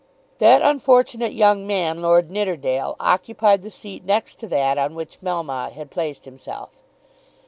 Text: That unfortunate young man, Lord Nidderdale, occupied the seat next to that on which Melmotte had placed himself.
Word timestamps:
That 0.39 0.63
unfortunate 0.63 1.31
young 1.33 1.67
man, 1.67 2.01
Lord 2.01 2.31
Nidderdale, 2.31 2.95
occupied 2.99 3.61
the 3.61 3.69
seat 3.69 4.03
next 4.03 4.39
to 4.39 4.47
that 4.47 4.79
on 4.79 4.95
which 4.95 5.21
Melmotte 5.21 5.73
had 5.73 5.91
placed 5.91 6.25
himself. 6.25 6.71